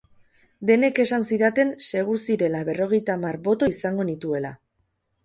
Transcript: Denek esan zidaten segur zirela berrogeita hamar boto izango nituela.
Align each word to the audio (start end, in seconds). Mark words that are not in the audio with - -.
Denek 0.69 1.01
esan 1.01 1.25
zidaten 1.27 1.73
segur 1.87 2.19
zirela 2.21 2.63
berrogeita 2.71 3.13
hamar 3.19 3.39
boto 3.49 3.69
izango 3.75 4.07
nituela. 4.09 4.53